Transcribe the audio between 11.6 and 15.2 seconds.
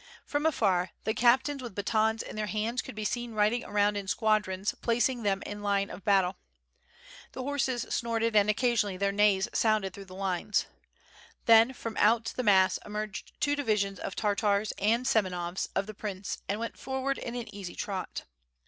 from out the mass emerged two divisions of Tartars and